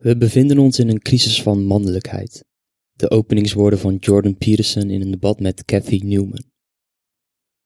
We 0.00 0.16
bevinden 0.16 0.58
ons 0.58 0.78
in 0.78 0.88
een 0.88 1.02
crisis 1.02 1.42
van 1.42 1.64
mannelijkheid. 1.64 2.44
De 2.92 3.10
openingswoorden 3.10 3.78
van 3.78 3.96
Jordan 3.96 4.36
Peterson 4.36 4.90
in 4.90 5.00
een 5.00 5.10
debat 5.10 5.40
met 5.40 5.64
Cathy 5.64 6.00
Newman. 6.04 6.44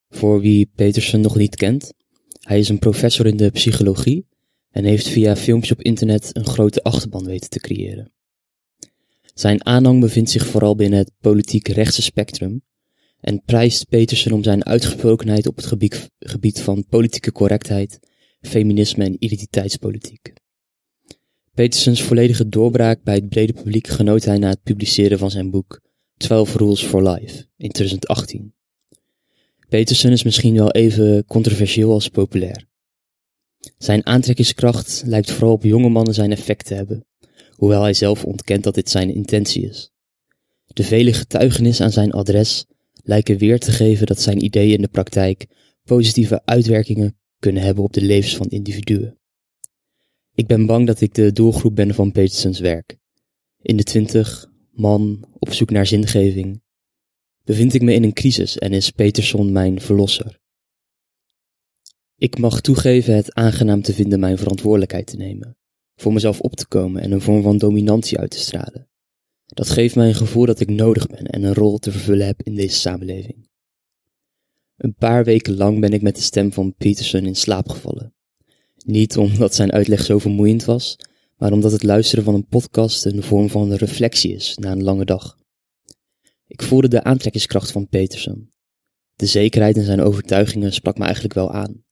Voor 0.08 0.40
wie 0.40 0.70
Peterson 0.74 1.20
nog 1.20 1.36
niet 1.36 1.56
kent, 1.56 1.92
hij 2.40 2.58
is 2.58 2.68
een 2.68 2.78
professor 2.78 3.26
in 3.26 3.36
de 3.36 3.50
psychologie 3.50 4.26
en 4.70 4.84
heeft 4.84 5.08
via 5.08 5.36
filmpjes 5.36 5.72
op 5.72 5.82
internet 5.82 6.30
een 6.32 6.46
grote 6.46 6.82
achterban 6.82 7.24
weten 7.24 7.50
te 7.50 7.60
creëren. 7.60 8.12
Zijn 9.34 9.66
aanhang 9.66 10.00
bevindt 10.00 10.30
zich 10.30 10.46
vooral 10.46 10.76
binnen 10.76 10.98
het 10.98 11.12
politiek 11.20 11.68
rechtse 11.68 12.02
spectrum 12.02 12.62
en 13.20 13.42
prijst 13.44 13.88
Peterson 13.88 14.32
om 14.32 14.42
zijn 14.42 14.64
uitgesprokenheid 14.64 15.46
op 15.46 15.56
het 15.56 15.66
gebied 16.18 16.60
van 16.60 16.86
politieke 16.88 17.32
correctheid, 17.32 17.98
feminisme 18.40 19.04
en 19.04 19.16
identiteitspolitiek. 19.18 20.32
Petersens 21.54 22.02
volledige 22.02 22.48
doorbraak 22.48 23.02
bij 23.02 23.14
het 23.14 23.28
brede 23.28 23.52
publiek 23.52 23.86
genoot 23.86 24.24
hij 24.24 24.38
na 24.38 24.48
het 24.48 24.62
publiceren 24.62 25.18
van 25.18 25.30
zijn 25.30 25.50
boek 25.50 25.80
12 26.16 26.54
Rules 26.54 26.82
for 26.82 27.10
Life 27.10 27.46
in 27.56 27.70
2018. 27.70 28.54
Peterson 29.68 30.10
is 30.10 30.22
misschien 30.22 30.54
wel 30.54 30.70
even 30.70 31.24
controversieel 31.26 31.92
als 31.92 32.08
populair. 32.08 32.66
Zijn 33.78 34.06
aantrekkingskracht 34.06 35.02
lijkt 35.06 35.30
vooral 35.30 35.52
op 35.52 35.62
jonge 35.62 35.88
mannen 35.88 36.14
zijn 36.14 36.32
effect 36.32 36.66
te 36.66 36.74
hebben, 36.74 37.06
hoewel 37.50 37.82
hij 37.82 37.94
zelf 37.94 38.24
ontkent 38.24 38.62
dat 38.64 38.74
dit 38.74 38.90
zijn 38.90 39.14
intentie 39.14 39.68
is. 39.68 39.90
De 40.66 40.84
vele 40.84 41.12
getuigenissen 41.12 41.84
aan 41.84 41.92
zijn 41.92 42.12
adres 42.12 42.66
lijken 42.94 43.38
weer 43.38 43.58
te 43.58 43.70
geven 43.70 44.06
dat 44.06 44.20
zijn 44.20 44.44
ideeën 44.44 44.74
in 44.74 44.82
de 44.82 44.88
praktijk 44.88 45.46
positieve 45.84 46.42
uitwerkingen 46.44 47.18
kunnen 47.38 47.62
hebben 47.62 47.84
op 47.84 47.92
de 47.92 48.02
levens 48.02 48.36
van 48.36 48.48
individuen. 48.48 49.18
Ik 50.36 50.46
ben 50.46 50.66
bang 50.66 50.86
dat 50.86 51.00
ik 51.00 51.14
de 51.14 51.32
doelgroep 51.32 51.74
ben 51.74 51.94
van 51.94 52.12
Petersens 52.12 52.60
werk. 52.60 52.96
In 53.62 53.76
de 53.76 53.82
twintig, 53.82 54.50
man, 54.70 55.24
op 55.38 55.52
zoek 55.52 55.70
naar 55.70 55.86
zingeving. 55.86 56.62
Bevind 57.44 57.74
ik 57.74 57.82
me 57.82 57.92
in 57.92 58.02
een 58.02 58.12
crisis 58.12 58.58
en 58.58 58.72
is 58.72 58.90
Peterson 58.90 59.52
mijn 59.52 59.80
verlosser. 59.80 60.40
Ik 62.16 62.38
mag 62.38 62.60
toegeven 62.60 63.16
het 63.16 63.34
aangenaam 63.34 63.82
te 63.82 63.92
vinden 63.92 64.20
mijn 64.20 64.38
verantwoordelijkheid 64.38 65.06
te 65.06 65.16
nemen, 65.16 65.56
voor 65.94 66.12
mezelf 66.12 66.40
op 66.40 66.56
te 66.56 66.66
komen 66.66 67.02
en 67.02 67.12
een 67.12 67.20
vorm 67.20 67.42
van 67.42 67.58
dominantie 67.58 68.18
uit 68.18 68.30
te 68.30 68.38
stralen. 68.38 68.88
Dat 69.46 69.70
geeft 69.70 69.94
mij 69.94 70.08
een 70.08 70.14
gevoel 70.14 70.46
dat 70.46 70.60
ik 70.60 70.70
nodig 70.70 71.06
ben 71.06 71.26
en 71.26 71.42
een 71.42 71.54
rol 71.54 71.78
te 71.78 71.92
vervullen 71.92 72.26
heb 72.26 72.42
in 72.42 72.54
deze 72.54 72.78
samenleving. 72.78 73.48
Een 74.76 74.94
paar 74.94 75.24
weken 75.24 75.56
lang 75.56 75.80
ben 75.80 75.92
ik 75.92 76.02
met 76.02 76.16
de 76.16 76.22
stem 76.22 76.52
van 76.52 76.74
Peterson 76.74 77.26
in 77.26 77.36
slaap 77.36 77.68
gevallen. 77.68 78.14
Niet 78.84 79.16
omdat 79.16 79.54
zijn 79.54 79.72
uitleg 79.72 80.04
zo 80.04 80.18
vermoeiend 80.18 80.64
was, 80.64 80.96
maar 81.36 81.52
omdat 81.52 81.72
het 81.72 81.82
luisteren 81.82 82.24
van 82.24 82.34
een 82.34 82.46
podcast 82.46 83.04
een 83.04 83.22
vorm 83.22 83.48
van 83.48 83.72
reflectie 83.72 84.34
is 84.34 84.56
na 84.60 84.72
een 84.72 84.82
lange 84.82 85.04
dag. 85.04 85.38
Ik 86.46 86.62
voelde 86.62 86.88
de 86.88 87.04
aantrekkingskracht 87.04 87.70
van 87.70 87.88
Peterson. 87.88 88.50
De 89.16 89.26
zekerheid 89.26 89.76
in 89.76 89.84
zijn 89.84 90.00
overtuigingen 90.00 90.72
sprak 90.72 90.98
me 90.98 91.04
eigenlijk 91.04 91.34
wel 91.34 91.52
aan. 91.52 91.84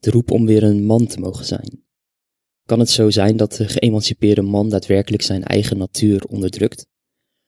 De 0.00 0.10
roep 0.10 0.30
om 0.30 0.46
weer 0.46 0.62
een 0.62 0.84
man 0.84 1.06
te 1.06 1.20
mogen 1.20 1.44
zijn. 1.44 1.82
Kan 2.64 2.78
het 2.78 2.90
zo 2.90 3.10
zijn 3.10 3.36
dat 3.36 3.52
de 3.52 3.68
geëmancipeerde 3.68 4.42
man 4.42 4.68
daadwerkelijk 4.68 5.22
zijn 5.22 5.44
eigen 5.44 5.78
natuur 5.78 6.24
onderdrukt? 6.24 6.86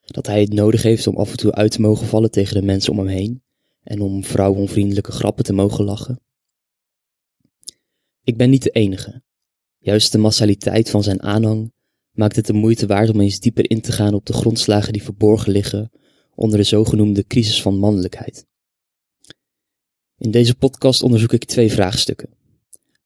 Dat 0.01 0.27
hij 0.27 0.41
het 0.41 0.53
nodig 0.53 0.83
heeft 0.83 1.07
om 1.07 1.17
af 1.17 1.31
en 1.31 1.37
toe 1.37 1.53
uit 1.53 1.71
te 1.71 1.81
mogen 1.81 2.07
vallen 2.07 2.31
tegen 2.31 2.55
de 2.55 2.67
mensen 2.67 2.93
om 2.93 2.99
hem 2.99 3.09
heen 3.09 3.43
en 3.83 4.01
om 4.01 4.25
vrouwonvriendelijke 4.25 5.13
grappen 5.13 5.45
te 5.45 5.53
mogen 5.53 5.85
lachen? 5.85 6.21
Ik 8.25 8.37
ben 8.37 8.51
niet 8.51 8.63
de 8.63 8.71
enige. 8.71 9.23
Juist 9.79 10.13
de 10.13 10.19
massaliteit 10.19 10.91
van 10.91 11.03
zijn 11.03 11.23
aanhang 11.23 11.73
maakt 12.11 12.37
het 12.37 12.47
de 12.47 12.53
moeite 12.53 12.87
waard 12.87 13.11
om 13.11 13.21
eens 13.21 13.41
dieper 13.41 13.71
in 13.71 13.81
te 13.81 13.93
gaan 13.93 14.15
op 14.15 14.27
de 14.27 14.33
grondslagen 14.33 14.93
die 14.93 15.03
verborgen 15.03 15.53
liggen 15.53 15.91
onder 16.35 16.59
de 16.59 16.65
zogenoemde 16.65 17.27
crisis 17.27 17.63
van 17.63 17.79
mannelijkheid. 17.79 18.47
In 20.19 20.31
deze 20.31 20.55
podcast 20.55 21.03
onderzoek 21.03 21.33
ik 21.33 21.45
twee 21.45 21.73
vraagstukken. 21.73 22.29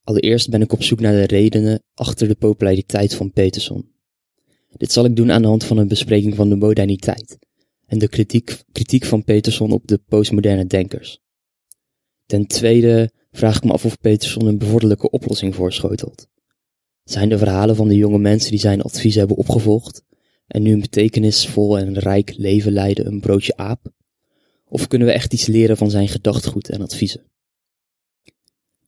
Allereerst 0.02 0.50
ben 0.50 0.62
ik 0.62 0.72
op 0.72 0.82
zoek 0.82 1.00
naar 1.00 1.12
de 1.12 1.26
redenen 1.26 1.82
achter 1.94 2.28
de 2.28 2.34
populariteit 2.34 3.14
van 3.14 3.32
Peterson. 3.32 3.92
Dit 4.76 4.92
zal 4.92 5.04
ik 5.04 5.16
doen 5.16 5.32
aan 5.32 5.42
de 5.42 5.48
hand 5.48 5.64
van 5.64 5.76
een 5.76 5.88
bespreking 5.88 6.34
van 6.34 6.48
de 6.48 6.56
moderniteit 6.56 7.38
en 7.86 7.98
de 7.98 8.08
kritiek, 8.08 8.62
kritiek 8.72 9.04
van 9.04 9.24
Peterson 9.24 9.72
op 9.72 9.86
de 9.86 9.98
postmoderne 9.98 10.66
denkers. 10.66 11.20
Ten 12.26 12.46
tweede 12.46 13.10
vraag 13.36 13.56
ik 13.56 13.64
me 13.64 13.72
af 13.72 13.84
of 13.84 14.00
Peterson 14.00 14.46
een 14.46 14.58
bevorderlijke 14.58 15.10
oplossing 15.10 15.54
voorschotelt. 15.54 16.28
Zijn 17.04 17.28
de 17.28 17.38
verhalen 17.38 17.76
van 17.76 17.88
de 17.88 17.96
jonge 17.96 18.18
mensen 18.18 18.50
die 18.50 18.60
zijn 18.60 18.82
advies 18.82 19.14
hebben 19.14 19.36
opgevolgd 19.36 20.02
en 20.46 20.62
nu 20.62 20.72
een 20.72 20.80
betekenisvol 20.80 21.78
en 21.78 21.98
rijk 21.98 22.34
leven 22.36 22.72
leiden 22.72 23.06
een 23.06 23.20
broodje 23.20 23.56
aap? 23.56 23.92
Of 24.64 24.88
kunnen 24.88 25.08
we 25.08 25.14
echt 25.14 25.32
iets 25.32 25.46
leren 25.46 25.76
van 25.76 25.90
zijn 25.90 26.08
gedachtegoed 26.08 26.68
en 26.68 26.80
adviezen? 26.80 27.22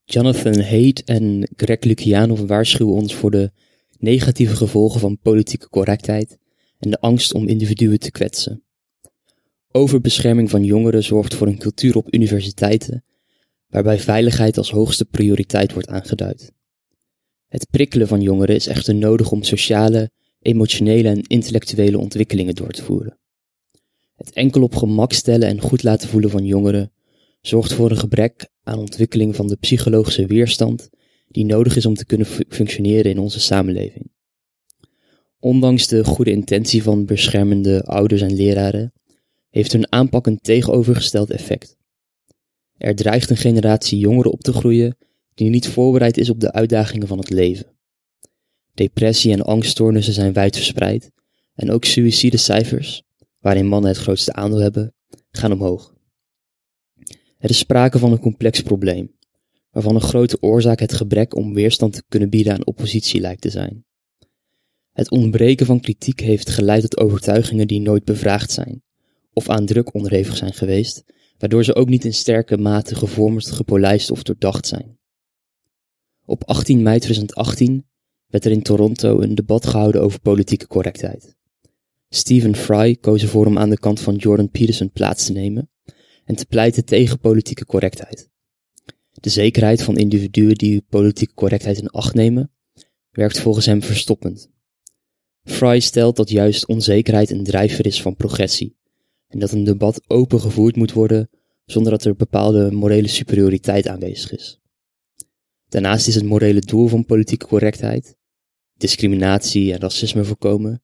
Jonathan 0.04 0.60
Haidt 0.60 1.04
en 1.04 1.48
Greg 1.56 1.80
Lukianov 1.80 2.40
waarschuwen 2.40 2.94
ons 2.94 3.14
voor 3.14 3.30
de 3.30 3.52
negatieve 3.98 4.56
gevolgen 4.56 5.00
van 5.00 5.18
politieke 5.18 5.68
correctheid 5.68 6.38
en 6.78 6.90
de 6.90 7.00
angst 7.00 7.34
om 7.34 7.48
individuen 7.48 7.98
te 7.98 8.10
kwetsen. 8.10 8.64
Overbescherming 9.70 10.50
van 10.50 10.64
jongeren 10.64 11.04
zorgt 11.04 11.34
voor 11.34 11.46
een 11.46 11.58
cultuur 11.58 11.96
op 11.96 12.14
universiteiten 12.14 13.04
waarbij 13.66 13.98
veiligheid 13.98 14.58
als 14.58 14.70
hoogste 14.70 15.04
prioriteit 15.04 15.72
wordt 15.72 15.88
aangeduid. 15.88 16.52
Het 17.46 17.70
prikkelen 17.70 18.08
van 18.08 18.20
jongeren 18.20 18.54
is 18.54 18.66
echter 18.66 18.94
nodig 18.94 19.30
om 19.30 19.42
sociale, 19.42 20.10
emotionele 20.40 21.08
en 21.08 21.22
intellectuele 21.22 21.98
ontwikkelingen 21.98 22.54
door 22.54 22.70
te 22.70 22.82
voeren. 22.82 23.18
Het 24.14 24.32
enkel 24.32 24.62
op 24.62 24.76
gemak 24.76 25.12
stellen 25.12 25.48
en 25.48 25.60
goed 25.60 25.82
laten 25.82 26.08
voelen 26.08 26.30
van 26.30 26.44
jongeren 26.44 26.92
zorgt 27.40 27.72
voor 27.72 27.90
een 27.90 27.98
gebrek 27.98 28.48
aan 28.62 28.78
ontwikkeling 28.78 29.36
van 29.36 29.46
de 29.46 29.56
psychologische 29.56 30.26
weerstand 30.26 30.88
die 31.28 31.44
nodig 31.44 31.76
is 31.76 31.86
om 31.86 31.94
te 31.94 32.06
kunnen 32.06 32.26
functioneren 32.48 33.10
in 33.10 33.18
onze 33.18 33.40
samenleving. 33.40 34.10
Ondanks 35.38 35.86
de 35.86 36.04
goede 36.04 36.30
intentie 36.30 36.82
van 36.82 37.06
beschermende 37.06 37.84
ouders 37.84 38.22
en 38.22 38.34
leraren, 38.34 38.92
heeft 39.50 39.72
hun 39.72 39.92
aanpak 39.92 40.26
een 40.26 40.38
tegenovergesteld 40.40 41.30
effect. 41.30 41.75
Er 42.78 42.94
dreigt 42.94 43.30
een 43.30 43.36
generatie 43.36 43.98
jongeren 43.98 44.32
op 44.32 44.40
te 44.40 44.52
groeien 44.52 44.96
die 45.34 45.50
niet 45.50 45.68
voorbereid 45.68 46.16
is 46.16 46.30
op 46.30 46.40
de 46.40 46.52
uitdagingen 46.52 47.06
van 47.06 47.18
het 47.18 47.30
leven. 47.30 47.66
Depressie 48.74 49.32
en 49.32 49.42
angststoornissen 49.42 50.14
zijn 50.14 50.32
wijd 50.32 50.56
verspreid 50.56 51.10
en 51.54 51.70
ook 51.70 51.84
suïcidecijfers, 51.84 53.02
waarin 53.38 53.66
mannen 53.66 53.90
het 53.90 54.00
grootste 54.00 54.32
aandeel 54.32 54.58
hebben, 54.58 54.94
gaan 55.30 55.52
omhoog. 55.52 55.94
Er 57.38 57.50
is 57.50 57.58
sprake 57.58 57.98
van 57.98 58.12
een 58.12 58.18
complex 58.18 58.60
probleem, 58.62 59.14
waarvan 59.70 59.94
een 59.94 60.00
grote 60.00 60.42
oorzaak 60.42 60.80
het 60.80 60.92
gebrek 60.92 61.34
om 61.36 61.54
weerstand 61.54 61.92
te 61.92 62.02
kunnen 62.08 62.30
bieden 62.30 62.52
aan 62.52 62.66
oppositie 62.66 63.20
lijkt 63.20 63.40
te 63.40 63.50
zijn. 63.50 63.84
Het 64.92 65.10
ontbreken 65.10 65.66
van 65.66 65.80
kritiek 65.80 66.20
heeft 66.20 66.50
geleid 66.50 66.82
tot 66.82 66.96
overtuigingen 66.96 67.66
die 67.66 67.80
nooit 67.80 68.04
bevraagd 68.04 68.50
zijn, 68.50 68.82
of 69.32 69.48
aan 69.48 69.66
druk 69.66 69.94
onderhevig 69.94 70.36
zijn 70.36 70.52
geweest, 70.52 71.04
waardoor 71.38 71.64
ze 71.64 71.74
ook 71.74 71.88
niet 71.88 72.04
in 72.04 72.14
sterke 72.14 72.56
mate 72.56 72.94
gevormd, 72.94 73.50
gepolijst 73.50 74.10
of 74.10 74.22
doordacht 74.22 74.66
zijn. 74.66 74.98
Op 76.24 76.44
18 76.44 76.82
mei 76.82 76.98
2018 76.98 77.86
werd 78.26 78.44
er 78.44 78.50
in 78.50 78.62
Toronto 78.62 79.20
een 79.20 79.34
debat 79.34 79.66
gehouden 79.66 80.02
over 80.02 80.20
politieke 80.20 80.66
correctheid. 80.66 81.36
Stephen 82.08 82.56
Fry 82.56 82.96
koos 82.96 83.22
ervoor 83.22 83.46
om 83.46 83.58
aan 83.58 83.70
de 83.70 83.78
kant 83.78 84.00
van 84.00 84.16
Jordan 84.16 84.50
Peterson 84.50 84.90
plaats 84.90 85.26
te 85.26 85.32
nemen 85.32 85.70
en 86.24 86.34
te 86.34 86.46
pleiten 86.46 86.84
tegen 86.84 87.18
politieke 87.18 87.66
correctheid. 87.66 88.30
De 89.12 89.30
zekerheid 89.30 89.82
van 89.82 89.96
individuen 89.96 90.54
die 90.54 90.84
politieke 90.88 91.34
correctheid 91.34 91.78
in 91.78 91.88
acht 91.88 92.14
nemen, 92.14 92.50
werkt 93.10 93.40
volgens 93.40 93.66
hem 93.66 93.82
verstoppend. 93.82 94.50
Fry 95.44 95.80
stelt 95.80 96.16
dat 96.16 96.30
juist 96.30 96.66
onzekerheid 96.66 97.30
een 97.30 97.44
drijver 97.44 97.86
is 97.86 98.02
van 98.02 98.16
progressie 98.16 98.76
en 99.28 99.38
dat 99.38 99.52
een 99.52 99.64
debat 99.64 100.10
open 100.10 100.40
gevoerd 100.40 100.76
moet 100.76 100.92
worden 100.92 101.30
zonder 101.64 101.92
dat 101.92 102.04
er 102.04 102.16
bepaalde 102.16 102.70
morele 102.70 103.08
superioriteit 103.08 103.88
aanwezig 103.88 104.32
is. 104.32 104.60
Daarnaast 105.68 106.08
is 106.08 106.14
het 106.14 106.24
morele 106.24 106.60
doel 106.60 106.88
van 106.88 107.04
politieke 107.04 107.46
correctheid, 107.46 108.16
discriminatie 108.76 109.72
en 109.72 109.80
racisme 109.80 110.24
voorkomen, 110.24 110.82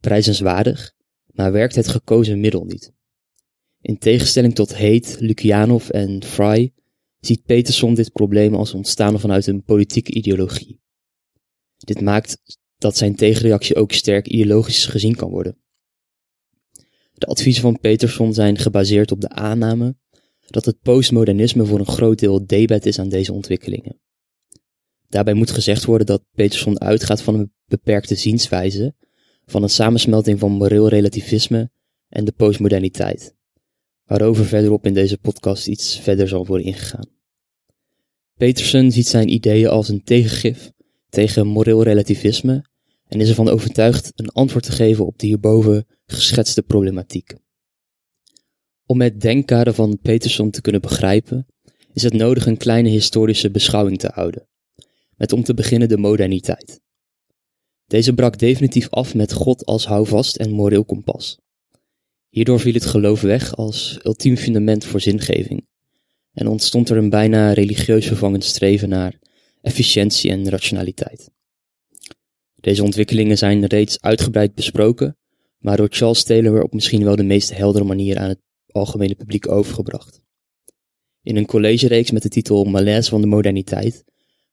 prijzenswaardig, 0.00 0.94
maar 1.26 1.52
werkt 1.52 1.74
het 1.74 1.88
gekozen 1.88 2.40
middel 2.40 2.64
niet. 2.64 2.92
In 3.80 3.98
tegenstelling 3.98 4.54
tot 4.54 4.76
Heet, 4.76 5.16
Lukianov 5.20 5.88
en 5.88 6.24
Fry 6.24 6.72
ziet 7.20 7.44
Peterson 7.44 7.94
dit 7.94 8.12
probleem 8.12 8.54
als 8.54 8.74
ontstaan 8.74 9.20
vanuit 9.20 9.46
een 9.46 9.62
politieke 9.62 10.12
ideologie. 10.12 10.80
Dit 11.76 12.00
maakt 12.00 12.38
dat 12.78 12.96
zijn 12.96 13.14
tegenreactie 13.14 13.76
ook 13.76 13.92
sterk 13.92 14.26
ideologisch 14.26 14.86
gezien 14.86 15.14
kan 15.14 15.30
worden. 15.30 15.58
De 17.20 17.26
adviezen 17.26 17.62
van 17.62 17.78
Peterson 17.80 18.34
zijn 18.34 18.58
gebaseerd 18.58 19.12
op 19.12 19.20
de 19.20 19.28
aanname 19.28 19.96
dat 20.46 20.64
het 20.64 20.80
postmodernisme 20.80 21.64
voor 21.64 21.78
een 21.78 21.86
groot 21.86 22.18
deel 22.18 22.46
debet 22.46 22.86
is 22.86 22.98
aan 22.98 23.08
deze 23.08 23.32
ontwikkelingen. 23.32 24.00
Daarbij 25.08 25.34
moet 25.34 25.50
gezegd 25.50 25.84
worden 25.84 26.06
dat 26.06 26.24
Peterson 26.34 26.80
uitgaat 26.80 27.22
van 27.22 27.34
een 27.34 27.52
beperkte 27.66 28.14
zienswijze 28.14 28.94
van 29.46 29.62
een 29.62 29.70
samensmelting 29.70 30.38
van 30.38 30.52
moreel 30.52 30.88
relativisme 30.88 31.70
en 32.08 32.24
de 32.24 32.32
postmoderniteit, 32.32 33.34
waarover 34.04 34.44
verderop 34.44 34.86
in 34.86 34.94
deze 34.94 35.18
podcast 35.18 35.66
iets 35.66 35.98
verder 35.98 36.28
zal 36.28 36.46
worden 36.46 36.66
ingegaan. 36.66 37.08
Peterson 38.36 38.90
ziet 38.90 39.06
zijn 39.06 39.28
ideeën 39.28 39.68
als 39.68 39.88
een 39.88 40.04
tegengif 40.04 40.72
tegen 41.08 41.46
moreel 41.46 41.82
relativisme 41.82 42.64
en 43.08 43.20
is 43.20 43.28
ervan 43.28 43.48
overtuigd 43.48 44.12
een 44.14 44.28
antwoord 44.28 44.64
te 44.64 44.72
geven 44.72 45.06
op 45.06 45.18
de 45.18 45.26
hierboven 45.26 45.86
geschetste 46.10 46.62
problematiek. 46.62 47.34
Om 48.86 49.00
het 49.00 49.20
denkkader 49.20 49.74
van 49.74 49.98
Peterson 50.02 50.50
te 50.50 50.60
kunnen 50.60 50.80
begrijpen, 50.80 51.46
is 51.92 52.02
het 52.02 52.12
nodig 52.12 52.46
een 52.46 52.56
kleine 52.56 52.88
historische 52.88 53.50
beschouwing 53.50 53.98
te 53.98 54.10
houden, 54.14 54.48
met 55.16 55.32
om 55.32 55.42
te 55.42 55.54
beginnen 55.54 55.88
de 55.88 55.98
moderniteit. 55.98 56.80
Deze 57.86 58.14
brak 58.14 58.38
definitief 58.38 58.88
af 58.90 59.14
met 59.14 59.32
God 59.32 59.66
als 59.66 59.86
houvast 59.86 60.36
en 60.36 60.50
moreel 60.50 60.84
kompas. 60.84 61.38
Hierdoor 62.28 62.60
viel 62.60 62.74
het 62.74 62.86
geloof 62.86 63.20
weg 63.20 63.56
als 63.56 63.98
ultiem 64.02 64.36
fundament 64.36 64.84
voor 64.84 65.00
zingeving 65.00 65.68
en 66.32 66.46
ontstond 66.46 66.88
er 66.88 66.96
een 66.96 67.10
bijna 67.10 67.52
religieus 67.52 68.06
vervangend 68.06 68.44
streven 68.44 68.88
naar 68.88 69.18
efficiëntie 69.60 70.30
en 70.30 70.48
rationaliteit. 70.48 71.30
Deze 72.54 72.82
ontwikkelingen 72.82 73.38
zijn 73.38 73.66
reeds 73.66 74.00
uitgebreid 74.00 74.54
besproken, 74.54 75.16
maar 75.60 75.76
door 75.76 75.88
Charles 75.90 76.24
Taylor 76.24 76.62
op 76.62 76.72
misschien 76.72 77.04
wel 77.04 77.16
de 77.16 77.22
meest 77.22 77.56
heldere 77.56 77.84
manier 77.84 78.18
aan 78.18 78.28
het 78.28 78.40
algemene 78.66 79.14
publiek 79.14 79.48
overgebracht. 79.48 80.20
In 81.22 81.36
een 81.36 81.46
collegereeks 81.46 82.10
met 82.10 82.22
de 82.22 82.28
titel 82.28 82.64
Malaise 82.64 83.10
van 83.10 83.20
de 83.20 83.26
moderniteit 83.26 84.04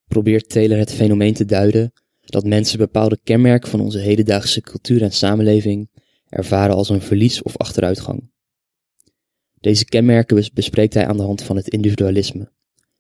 probeert 0.08 0.50
Taylor 0.50 0.78
het 0.78 0.94
fenomeen 0.94 1.34
te 1.34 1.46
duiden 1.46 1.94
dat 2.20 2.46
mensen 2.46 2.78
bepaalde 2.78 3.20
kenmerken 3.24 3.70
van 3.70 3.80
onze 3.80 4.00
hedendaagse 4.00 4.62
cultuur 4.62 5.02
en 5.02 5.12
samenleving 5.12 5.90
ervaren 6.30 6.76
als 6.76 6.90
een 6.90 7.02
verlies 7.02 7.42
of 7.42 7.58
achteruitgang. 7.58 8.32
Deze 9.60 9.86
kenmerken 9.86 10.50
bespreekt 10.54 10.94
hij 10.94 11.08
aan 11.08 11.18
de 11.18 11.24
hand 11.24 11.44
van 11.44 11.56
het 11.56 11.68
individualisme, 11.68 12.52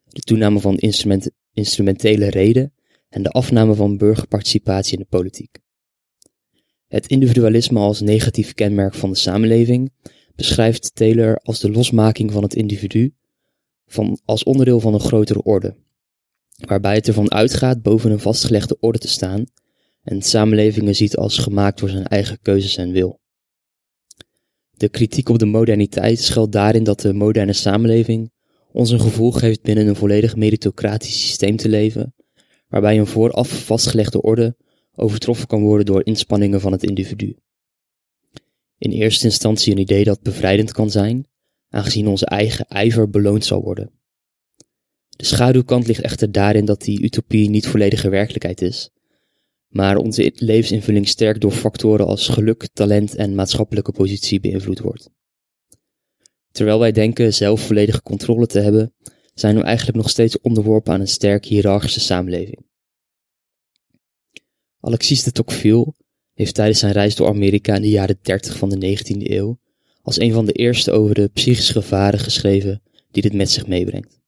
de 0.03 0.21
toename 0.21 0.59
van 0.59 0.77
instrument, 0.77 1.29
instrumentele 1.53 2.29
reden 2.29 2.73
en 3.09 3.23
de 3.23 3.29
afname 3.29 3.73
van 3.73 3.97
burgerparticipatie 3.97 4.93
in 4.93 4.99
de 4.99 5.09
politiek. 5.09 5.59
Het 6.87 7.07
individualisme 7.07 7.79
als 7.79 8.01
negatief 8.01 8.53
kenmerk 8.53 8.93
van 8.93 9.09
de 9.09 9.17
samenleving 9.17 9.91
beschrijft 10.35 10.95
Taylor 10.95 11.37
als 11.43 11.59
de 11.59 11.71
losmaking 11.71 12.31
van 12.31 12.43
het 12.43 12.55
individu 12.55 13.13
van, 13.87 14.19
als 14.25 14.43
onderdeel 14.43 14.79
van 14.79 14.93
een 14.93 14.99
grotere 14.99 15.43
orde, 15.43 15.75
waarbij 16.65 16.95
het 16.95 17.07
ervan 17.07 17.31
uitgaat 17.31 17.81
boven 17.81 18.11
een 18.11 18.19
vastgelegde 18.19 18.77
orde 18.79 18.97
te 18.97 19.07
staan 19.07 19.43
en 20.03 20.21
samenlevingen 20.21 20.95
ziet 20.95 21.17
als 21.17 21.37
gemaakt 21.37 21.79
door 21.79 21.89
zijn 21.89 22.07
eigen 22.07 22.39
keuzes 22.41 22.77
en 22.77 22.91
wil. 22.91 23.19
De 24.71 24.89
kritiek 24.89 25.29
op 25.29 25.39
de 25.39 25.45
moderniteit 25.45 26.19
schuilt 26.19 26.51
daarin 26.51 26.83
dat 26.83 26.99
de 26.99 27.13
moderne 27.13 27.53
samenleving 27.53 28.31
ons 28.71 28.91
een 28.91 28.99
gevoel 28.99 29.31
geeft 29.31 29.61
binnen 29.61 29.87
een 29.87 29.95
volledig 29.95 30.35
meritocratisch 30.35 31.21
systeem 31.21 31.55
te 31.55 31.69
leven, 31.69 32.15
waarbij 32.67 32.99
een 32.99 33.07
vooraf 33.07 33.65
vastgelegde 33.65 34.21
orde 34.21 34.55
overtroffen 34.97 35.47
kan 35.47 35.61
worden 35.61 35.85
door 35.85 36.05
inspanningen 36.05 36.61
van 36.61 36.71
het 36.71 36.83
individu. 36.83 37.37
In 38.77 38.91
eerste 38.91 39.25
instantie 39.25 39.71
een 39.71 39.79
idee 39.79 40.03
dat 40.03 40.21
bevrijdend 40.21 40.71
kan 40.71 40.91
zijn, 40.91 41.27
aangezien 41.69 42.07
onze 42.07 42.25
eigen 42.25 42.67
ijver 42.67 43.09
beloond 43.09 43.45
zal 43.45 43.61
worden. 43.61 43.91
De 45.09 45.25
schaduwkant 45.25 45.87
ligt 45.87 46.01
echter 46.01 46.31
daarin 46.31 46.65
dat 46.65 46.81
die 46.81 47.03
utopie 47.03 47.49
niet 47.49 47.67
volledige 47.67 48.09
werkelijkheid 48.09 48.61
is, 48.61 48.89
maar 49.67 49.97
onze 49.97 50.31
levensinvulling 50.35 51.07
sterk 51.07 51.41
door 51.41 51.51
factoren 51.51 52.07
als 52.07 52.27
geluk, 52.27 52.67
talent 52.73 53.15
en 53.15 53.35
maatschappelijke 53.35 53.91
positie 53.91 54.39
beïnvloed 54.39 54.79
wordt. 54.79 55.09
Terwijl 56.51 56.79
wij 56.79 56.91
denken 56.91 57.33
zelf 57.33 57.61
volledige 57.61 58.01
controle 58.01 58.47
te 58.47 58.59
hebben, 58.59 58.93
zijn 59.33 59.55
we 59.55 59.63
eigenlijk 59.63 59.97
nog 59.97 60.09
steeds 60.09 60.41
onderworpen 60.41 60.93
aan 60.93 60.99
een 60.99 61.07
sterk 61.07 61.45
hiërarchische 61.45 61.99
samenleving. 61.99 62.65
Alexis 64.79 65.23
de 65.23 65.31
Tocqueville 65.31 65.93
heeft 66.33 66.53
tijdens 66.53 66.79
zijn 66.79 66.91
reis 66.91 67.15
door 67.15 67.27
Amerika 67.27 67.75
in 67.75 67.81
de 67.81 67.89
jaren 67.89 68.19
30 68.21 68.57
van 68.57 68.69
de 68.69 68.97
19e 68.97 69.31
eeuw 69.31 69.59
als 70.01 70.19
een 70.19 70.33
van 70.33 70.45
de 70.45 70.51
eerste 70.51 70.91
over 70.91 71.15
de 71.15 71.27
psychische 71.27 71.73
gevaren 71.73 72.19
geschreven 72.19 72.81
die 73.11 73.21
dit 73.21 73.33
met 73.33 73.49
zich 73.51 73.67
meebrengt. 73.67 74.19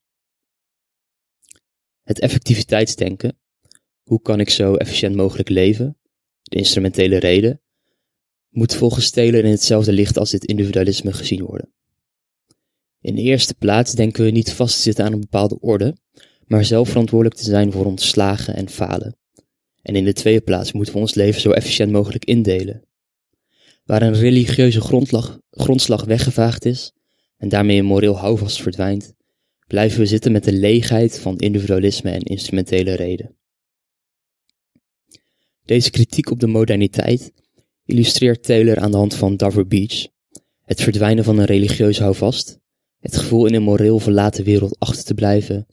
Het 2.02 2.20
effectiviteitsdenken, 2.20 3.38
hoe 4.02 4.20
kan 4.22 4.40
ik 4.40 4.50
zo 4.50 4.74
efficiënt 4.74 5.14
mogelijk 5.14 5.48
leven, 5.48 5.98
de 6.42 6.56
instrumentele 6.56 7.18
reden, 7.18 7.60
moet 8.48 8.74
volgens 8.74 9.10
Taylor 9.10 9.44
in 9.44 9.50
hetzelfde 9.50 9.92
licht 9.92 10.18
als 10.18 10.30
dit 10.30 10.44
individualisme 10.44 11.12
gezien 11.12 11.44
worden. 11.44 11.72
In 13.00 13.14
de 13.14 13.22
eerste 13.22 13.54
plaats 13.54 13.92
denken 13.92 14.24
we 14.24 14.30
niet 14.30 14.52
vast 14.52 14.76
te 14.76 14.82
zitten 14.82 15.04
aan 15.04 15.12
een 15.12 15.20
bepaalde 15.20 15.60
orde, 15.60 15.96
maar 16.46 16.64
zelf 16.64 16.88
verantwoordelijk 16.88 17.40
te 17.40 17.44
zijn 17.44 17.72
voor 17.72 17.84
ons 17.84 18.08
slagen 18.08 18.54
en 18.54 18.68
falen. 18.68 19.19
En 19.82 19.96
in 19.96 20.04
de 20.04 20.12
tweede 20.12 20.40
plaats 20.40 20.72
moeten 20.72 20.94
we 20.94 21.00
ons 21.00 21.14
leven 21.14 21.40
zo 21.40 21.50
efficiënt 21.50 21.92
mogelijk 21.92 22.24
indelen. 22.24 22.84
Waar 23.84 24.02
een 24.02 24.14
religieuze 24.14 24.80
grondslag, 24.80 25.40
grondslag 25.50 26.04
weggevaagd 26.04 26.64
is 26.64 26.92
en 27.36 27.48
daarmee 27.48 27.78
een 27.78 27.84
moreel 27.84 28.18
houvast 28.18 28.62
verdwijnt, 28.62 29.14
blijven 29.66 30.00
we 30.00 30.06
zitten 30.06 30.32
met 30.32 30.44
de 30.44 30.52
leegheid 30.52 31.18
van 31.18 31.38
individualisme 31.38 32.10
en 32.10 32.22
instrumentele 32.22 32.94
reden. 32.94 33.34
Deze 35.64 35.90
kritiek 35.90 36.30
op 36.30 36.40
de 36.40 36.46
moderniteit 36.46 37.32
illustreert 37.84 38.42
Taylor 38.42 38.78
aan 38.78 38.90
de 38.90 38.96
hand 38.96 39.14
van 39.14 39.36
Dover 39.36 39.66
Beach, 39.66 40.06
het 40.64 40.82
verdwijnen 40.82 41.24
van 41.24 41.38
een 41.38 41.44
religieus 41.44 41.98
houvast, 41.98 42.58
het 43.00 43.16
gevoel 43.16 43.46
in 43.46 43.54
een 43.54 43.62
moreel 43.62 43.98
verlaten 43.98 44.44
wereld 44.44 44.78
achter 44.78 45.04
te 45.04 45.14
blijven, 45.14 45.66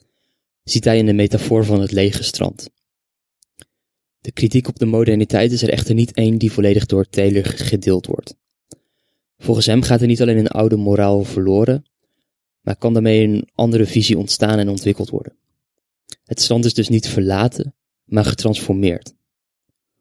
ziet 0.64 0.84
hij 0.84 0.98
in 0.98 1.06
de 1.06 1.14
metafoor 1.14 1.66
van 1.66 1.82
het 1.82 1.92
lege 1.92 2.24
strand. 2.24 2.70
De 4.28 4.34
kritiek 4.34 4.68
op 4.68 4.80
de 4.80 4.86
moderniteit 4.86 5.52
is 5.52 5.62
er 5.62 5.70
echter 5.70 5.96
niet 5.96 6.14
één 6.14 6.38
die 6.38 6.52
volledig 6.52 6.86
door 6.86 7.10
Taylor 7.10 7.46
gedeeld 7.46 8.06
wordt. 8.06 8.36
Volgens 9.38 9.66
hem 9.66 9.82
gaat 9.82 10.02
er 10.02 10.08
niet 10.08 10.22
alleen 10.22 10.38
een 10.38 10.48
oude 10.48 10.76
moraal 10.76 11.24
verloren, 11.24 11.86
maar 12.62 12.76
kan 12.76 12.94
daarmee 12.94 13.28
een 13.28 13.48
andere 13.56 13.86
visie 13.86 14.18
ontstaan 14.18 14.60
en 14.60 14.70
ontwikkeld 14.70 15.10
worden. 15.10 15.36
Het 16.24 16.42
strand 16.42 16.66
is 16.66 16.74
dus 16.74 16.90
niet 16.90 17.08
verlaten, 17.08 17.76
maar 18.04 18.26
getransformeerd. 18.26 19.14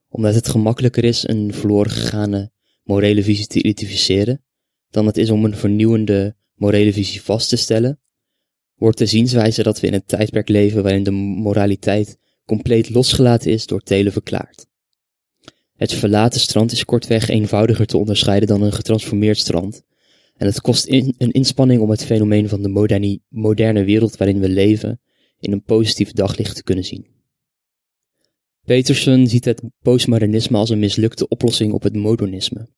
Omdat 0.09 0.35
het 0.35 0.49
gemakkelijker 0.49 1.05
is 1.05 1.29
een 1.29 1.55
verloren 1.55 1.91
gegane 1.91 2.51
morele 2.83 3.23
visie 3.23 3.47
te 3.47 3.63
identificeren, 3.63 4.45
dan 4.91 5.07
het 5.07 5.17
is 5.17 5.31
om 5.31 5.45
een 5.45 5.57
vernieuwende 5.57 6.37
morele 6.55 6.93
visie 6.93 7.23
vast 7.23 7.49
te 7.49 7.57
stellen, 7.57 8.01
wordt 8.75 8.99
de 8.99 9.07
zienswijze 9.07 9.63
dat 9.63 9.81
we 9.81 9.87
in 9.87 9.95
een 9.95 10.05
tijdperk 10.05 10.49
leven 10.49 10.83
waarin 10.83 11.03
de 11.03 11.11
moraliteit 11.11 12.19
compleet 12.47 12.91
losgelaten 12.91 13.51
is 13.51 13.67
door 13.67 13.81
Telen 13.81 14.13
verklaard. 14.13 14.67
Het 15.77 15.93
verlaten 15.93 16.41
strand 16.41 16.73
is 16.73 16.85
kortweg 16.85 17.29
eenvoudiger 17.29 17.87
te 17.87 17.99
onderscheiden 17.99 18.49
dan 18.49 18.63
een 18.63 18.73
getransformeerd 18.73 19.39
strand, 19.39 19.83
en 20.37 20.47
het 20.47 20.61
kost 20.61 20.89
een 20.89 21.15
inspanning 21.17 21.81
om 21.81 21.91
het 21.91 22.05
fenomeen 22.05 22.49
van 22.49 22.63
de 22.63 23.21
moderne 23.29 23.85
wereld 23.85 24.17
waarin 24.17 24.41
we 24.41 24.49
leven 24.49 25.01
in 25.41 25.53
een 25.53 25.63
positief 25.63 26.13
daglicht 26.13 26.57
te 26.57 26.63
kunnen 26.63 26.85
zien. 26.85 27.07
Peterson 28.65 29.27
ziet 29.27 29.45
het 29.45 29.63
postmodernisme 29.83 30.57
als 30.57 30.71
een 30.71 30.79
mislukte 30.79 31.29
oplossing 31.29 31.73
op 31.73 31.83
het 31.83 31.97
modernisme. 31.97 32.69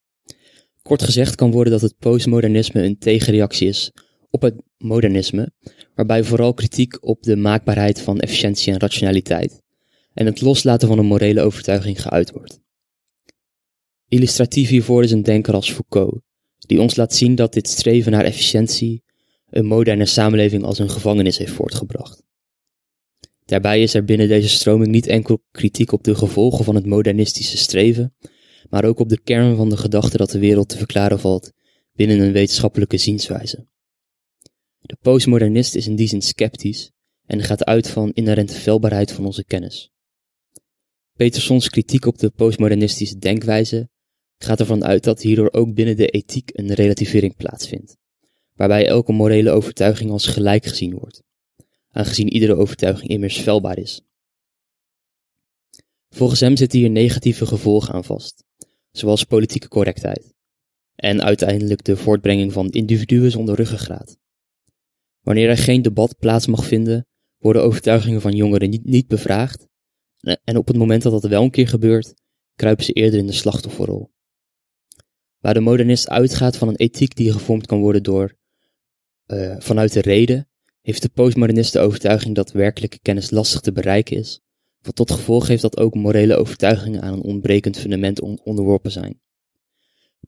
Kort 0.83 1.03
gezegd 1.03 1.35
kan 1.35 1.51
worden 1.51 1.73
dat 1.73 1.83
het 1.83 1.99
postmodernisme 1.99 2.83
een 2.83 2.99
tegenreactie 2.99 3.69
is 3.69 3.93
op 4.31 4.43
het 4.43 4.55
modernisme, 4.79 5.53
waarbij 5.95 6.25
vooral 6.25 6.55
kritiek 6.55 7.07
op 7.07 7.23
de 7.23 7.37
maakbaarheid 7.37 8.01
van 8.01 8.21
efficiëntie 8.21 8.73
en 8.73 8.79
rationaliteit 8.79 9.63
en 10.13 10.27
het 10.27 10.41
loslaten 10.41 10.89
van 10.89 10.99
een 10.99 11.07
morele 11.07 11.41
overtuiging 11.41 12.03
geuit 12.03 12.31
wordt. 12.31 12.61
Illustratief 14.09 14.69
hiervoor 14.69 15.03
is 15.03 15.11
een 15.11 15.23
denker 15.23 15.55
als 15.55 15.73
Foucault, 15.73 16.21
die 16.59 16.81
ons 16.81 16.97
laat 16.97 17.15
zien 17.15 17.35
dat 17.35 17.53
dit 17.53 17.69
streven 17.69 18.13
naar 18.13 18.25
efficiëntie 18.25 19.03
een 19.51 19.67
moderne 19.67 20.07
samenleving 20.07 20.65
als 20.65 20.79
een 20.79 20.91
gevangenis 20.91 21.39
heeft 21.39 21.53
voortgebracht. 21.53 22.23
Daarbij 23.45 23.83
is 23.83 23.95
er 23.95 24.05
binnen 24.05 24.29
deze 24.29 24.49
stroming 24.49 24.91
niet 24.91 25.07
enkel 25.07 25.43
kritiek 25.51 25.93
op 25.93 26.05
de 26.05 26.15
gevolgen 26.15 26.65
van 26.65 26.75
het 26.75 26.87
modernistische 26.87 27.57
streven, 27.57 28.15
maar 28.71 28.85
ook 28.85 28.99
op 28.99 29.09
de 29.09 29.21
kern 29.21 29.57
van 29.57 29.69
de 29.69 29.77
gedachte 29.77 30.17
dat 30.17 30.31
de 30.31 30.39
wereld 30.39 30.69
te 30.69 30.77
verklaren 30.77 31.21
valt 31.21 31.53
binnen 31.93 32.21
een 32.21 32.33
wetenschappelijke 32.33 32.97
zienswijze. 32.97 33.67
De 34.89 34.97
postmodernist 35.01 35.75
is 35.75 35.87
in 35.87 35.97
die 35.97 36.09
zin 36.09 36.23
sceptisch 36.23 36.91
en 37.27 37.43
gaat 37.43 37.65
uit 37.65 37.89
van 37.89 38.13
inherente 38.13 38.55
veilbaarheid 38.55 39.13
van 39.13 39.25
onze 39.25 39.45
kennis. 39.45 39.91
Petersons 41.17 41.69
kritiek 41.69 42.07
op 42.07 42.19
de 42.19 42.31
postmodernistische 42.31 43.19
denkwijze 43.19 43.89
gaat 44.39 44.61
ervan 44.61 44.85
uit 44.85 45.05
dat 45.05 45.23
hierdoor 45.23 45.53
ook 45.53 45.75
binnen 45.75 45.97
de 45.97 46.07
ethiek 46.07 46.51
een 46.53 46.73
relativering 46.73 47.37
plaatsvindt, 47.37 47.97
waarbij 48.55 48.87
elke 48.87 49.13
morele 49.13 49.51
overtuiging 49.51 50.11
als 50.11 50.27
gelijk 50.27 50.67
gezien 50.67 50.95
wordt, 50.95 51.23
aangezien 51.91 52.33
iedere 52.33 52.55
overtuiging 52.57 53.11
immers 53.11 53.41
veilbaar 53.41 53.79
is. 53.79 54.01
Volgens 56.09 56.41
hem 56.41 56.57
zitten 56.57 56.79
hier 56.79 56.91
negatieve 56.91 57.47
gevolgen 57.47 57.95
aan 57.95 58.05
vast, 58.05 58.45
zoals 58.91 59.25
politieke 59.25 59.69
correctheid 59.69 60.35
en 60.95 61.23
uiteindelijk 61.23 61.85
de 61.85 61.97
voortbrenging 61.97 62.53
van 62.53 62.71
individuen 62.71 63.31
zonder 63.31 63.55
ruggengraat. 63.55 64.19
Wanneer 65.29 65.49
er 65.49 65.59
geen 65.59 65.83
debat 65.83 66.19
plaats 66.19 66.47
mag 66.47 66.67
vinden, 66.67 67.07
worden 67.39 67.63
overtuigingen 67.63 68.21
van 68.21 68.33
jongeren 68.33 68.71
niet, 68.71 68.85
niet 68.85 69.09
bevraagd 69.09 69.69
en 70.45 70.57
op 70.57 70.67
het 70.67 70.77
moment 70.77 71.03
dat 71.03 71.13
dat 71.13 71.31
wel 71.31 71.43
een 71.43 71.51
keer 71.51 71.69
gebeurt, 71.69 72.15
kruipen 72.55 72.85
ze 72.85 72.93
eerder 72.93 73.19
in 73.19 73.27
de 73.27 73.33
slachtofferrol. 73.33 74.11
Waar 75.39 75.55
de 75.55 75.61
modernist 75.61 76.09
uitgaat 76.09 76.57
van 76.57 76.69
een 76.69 76.77
ethiek 76.77 77.17
die 77.17 77.33
gevormd 77.33 77.67
kan 77.67 77.81
worden 77.81 78.03
door 78.03 78.37
uh, 79.27 79.57
vanuit 79.59 79.93
de 79.93 80.01
reden, 80.01 80.49
heeft 80.81 81.03
de 81.03 81.09
postmodernist 81.09 81.73
de 81.73 81.81
overtuiging 81.81 82.35
dat 82.35 82.53
werkelijke 82.53 82.99
kennis 83.03 83.31
lastig 83.31 83.61
te 83.61 83.73
bereiken 83.73 84.17
is, 84.17 84.41
wat 84.81 84.95
tot 84.95 85.11
gevolg 85.11 85.47
heeft 85.47 85.63
dat 85.63 85.79
ook 85.79 85.95
morele 85.95 86.37
overtuigingen 86.37 87.03
aan 87.03 87.13
een 87.13 87.23
ontbrekend 87.23 87.79
fundament 87.79 88.21
onderworpen 88.21 88.91
zijn. 88.91 89.21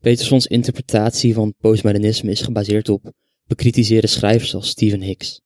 Petersons 0.00 0.46
interpretatie 0.46 1.34
van 1.34 1.54
postmodernisme 1.58 2.30
is 2.30 2.40
gebaseerd 2.40 2.88
op 2.88 3.12
bekritiseerde 3.50 4.06
schrijvers 4.06 4.54
als 4.54 4.68
Stephen 4.68 5.00
Hicks. 5.00 5.40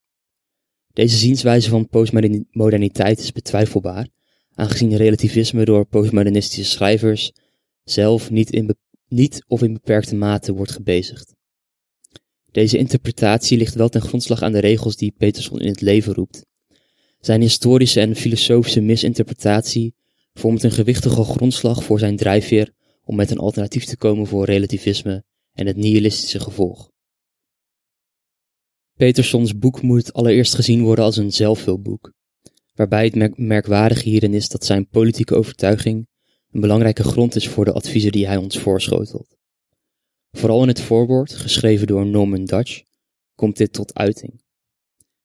Deze 0.93 1.17
zienswijze 1.17 1.69
van 1.69 1.89
postmoderniteit 1.89 3.19
is 3.19 3.33
betwijfelbaar, 3.33 4.09
aangezien 4.55 4.97
relativisme 4.97 5.65
door 5.65 5.87
postmodernistische 5.87 6.71
schrijvers 6.73 7.33
zelf 7.85 8.31
niet, 8.31 8.51
in 8.51 8.77
niet 9.09 9.45
of 9.47 9.63
in 9.63 9.73
beperkte 9.73 10.15
mate 10.15 10.53
wordt 10.53 10.73
gebezigd. 10.73 11.35
Deze 12.51 12.79
interpretatie 12.79 13.59
ligt 13.59 13.75
wel 13.75 13.89
ten 13.89 14.01
grondslag 14.01 14.43
aan 14.43 14.53
de 14.53 14.59
regels 14.59 14.97
die 14.97 15.15
Peterson 15.17 15.61
in 15.61 15.69
het 15.69 15.81
leven 15.81 16.15
roept. 16.15 16.47
Zijn 17.21 17.41
historische 17.41 18.01
en 18.01 18.17
filosofische 18.17 18.81
misinterpretatie 18.81 19.95
vormt 20.35 20.63
een 20.63 20.71
gewichtige 20.71 21.25
grondslag 21.25 21.85
voor 21.85 21.99
zijn 21.99 22.17
drijfveer 22.17 22.73
om 23.05 23.17
met 23.17 23.31
een 23.31 23.39
alternatief 23.39 23.85
te 23.85 23.97
komen 23.97 24.27
voor 24.27 24.45
relativisme 24.45 25.25
en 25.53 25.67
het 25.67 25.77
nihilistische 25.77 26.41
gevolg. 26.41 26.93
Petersons 28.97 29.59
boek 29.59 29.83
moet 29.83 30.13
allereerst 30.13 30.55
gezien 30.55 30.83
worden 30.83 31.05
als 31.05 31.17
een 31.17 31.33
zelfhulpboek, 31.33 32.13
waarbij 32.75 33.05
het 33.05 33.39
merkwaardige 33.39 34.09
hierin 34.09 34.35
is 34.35 34.49
dat 34.49 34.65
zijn 34.65 34.89
politieke 34.89 35.35
overtuiging 35.35 36.09
een 36.51 36.61
belangrijke 36.61 37.03
grond 37.03 37.35
is 37.35 37.49
voor 37.49 37.65
de 37.65 37.73
adviezen 37.73 38.13
die 38.13 38.27
hij 38.27 38.37
ons 38.37 38.59
voorschotelt. 38.59 39.37
Vooral 40.33 40.63
in 40.63 40.69
het 40.69 40.81
voorwoord, 40.81 41.35
geschreven 41.35 41.87
door 41.87 42.07
Norman 42.07 42.45
Dutch, 42.45 42.83
komt 43.35 43.57
dit 43.57 43.73
tot 43.73 43.95
uiting. 43.95 44.43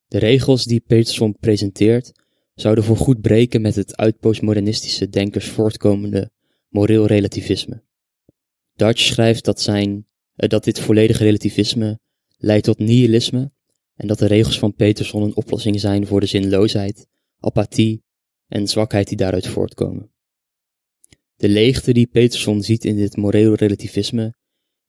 De 0.08 0.18
regels 0.18 0.64
die 0.64 0.80
Peterson 0.80 1.38
presenteert 1.40 2.12
zouden 2.56 2.84
voor 2.84 2.98
goed 2.98 3.22
breken 3.22 3.62
met 3.62 3.76
het 3.76 3.98
uit 3.98 4.20
postmodernistische 4.20 5.10
denkers 5.10 5.48
voortkomende 5.48 6.32
moreel 6.70 7.06
relativisme. 7.06 7.84
Dutch 8.76 9.02
schrijft 9.02 9.46
dat, 9.46 9.62
zijn, 9.62 10.08
eh, 10.36 10.50
dat 10.50 10.64
dit 10.64 10.80
volledige 10.80 11.24
relativisme 11.24 12.00
leidt 12.38 12.66
tot 12.66 12.80
nihilisme 12.80 13.52
en 14.00 14.08
dat 14.08 14.20
de 14.20 14.25
regels 14.25 14.60
van 14.60 14.74
Peterson 14.74 15.24
een 15.24 15.36
oplossing 15.36 15.79
zijn 15.79 16.08
voor 16.08 16.20
de 16.20 16.25
zinloosheid, 16.25 17.08
apathie 17.39 18.03
en 18.48 18.68
zwakheid 18.68 19.08
die 19.08 19.18
daaruit 19.18 19.48
voortkomen. 19.48 20.12
De 21.36 21.50
leegte 21.50 21.94
die 21.94 22.08
Peterson 22.08 22.63
ziet 22.63 22.86
in 22.86 22.96
dit 22.96 23.18
moreel 23.18 23.53
relativisme 23.53 24.34